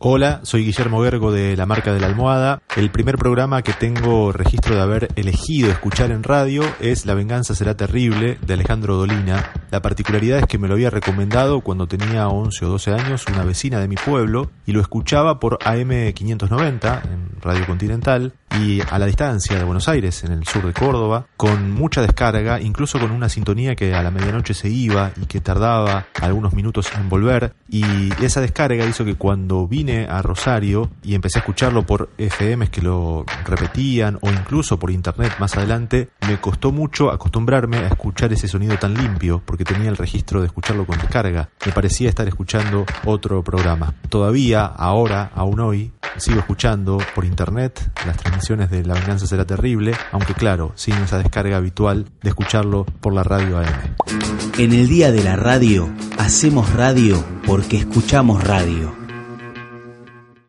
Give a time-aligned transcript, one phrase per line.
[0.00, 2.62] Hola, soy Guillermo Vergo de la marca de la almohada.
[2.76, 7.56] El primer programa que tengo registro de haber elegido escuchar en radio es La venganza
[7.56, 9.50] será terrible de Alejandro Dolina.
[9.72, 13.42] La particularidad es que me lo había recomendado cuando tenía 11 o 12 años una
[13.42, 18.98] vecina de mi pueblo y lo escuchaba por AM 590 en Radio Continental y a
[18.98, 23.10] la distancia de Buenos Aires, en el sur de Córdoba, con mucha descarga, incluso con
[23.10, 27.54] una sintonía que a la medianoche se iba y que tardaba algunos minutos en volver.
[27.68, 27.84] Y
[28.22, 32.82] esa descarga hizo que cuando vine a Rosario y empecé a escucharlo por FMs que
[32.82, 38.48] lo repetían o incluso por internet más adelante, me costó mucho acostumbrarme a escuchar ese
[38.48, 41.48] sonido tan limpio porque tenía el registro de escucharlo con descarga.
[41.64, 43.94] Me parecía estar escuchando otro programa.
[44.08, 49.94] Todavía, ahora, aún hoy, sigo escuchando por internet las transmisiones de La venganza será terrible,
[50.12, 53.96] aunque claro, sin esa descarga habitual de escucharlo por la radio AM.
[54.58, 58.97] En el día de la radio, hacemos radio porque escuchamos radio.